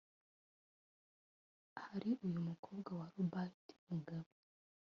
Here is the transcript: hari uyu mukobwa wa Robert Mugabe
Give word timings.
hari 1.83 2.09
uyu 2.25 2.39
mukobwa 2.47 2.91
wa 2.99 3.07
Robert 3.15 3.63
Mugabe 3.87 4.31